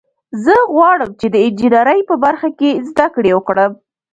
[0.43, 3.71] زه غواړم چې د انجینرۍ په برخه کې زده کړه وکړم